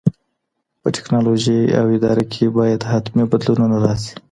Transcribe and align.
په 0.81 0.87
ټیکنالوژۍ 0.95 1.61
او 1.79 1.85
اداره 1.95 2.23
کي 2.33 2.45
باید 2.57 2.87
حتمي 2.91 3.23
بدلونونه 3.31 3.77
راسي. 3.85 4.13